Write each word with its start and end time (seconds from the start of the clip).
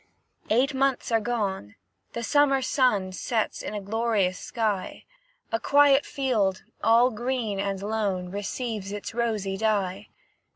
Eight 0.49 0.73
months 0.73 1.11
are 1.11 1.19
gone, 1.19 1.75
the 2.13 2.23
summer 2.23 2.63
sun 2.63 3.11
Sets 3.11 3.61
in 3.61 3.75
a 3.75 3.79
glorious 3.81 4.39
sky; 4.39 5.05
A 5.51 5.59
quiet 5.59 6.07
field, 6.07 6.63
all 6.83 7.11
green 7.11 7.59
and 7.59 7.79
lone, 7.83 8.31
Receives 8.31 8.91
its 8.91 9.13
rosy 9.13 9.57
dye. 9.57 10.07